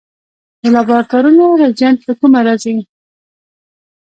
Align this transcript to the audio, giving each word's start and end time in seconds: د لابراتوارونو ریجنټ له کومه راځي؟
د 0.61 0.63
لابراتوارونو 0.75 1.43
ریجنټ 1.61 1.99
له 2.07 2.13
کومه 2.19 2.39
راځي؟ 2.47 2.75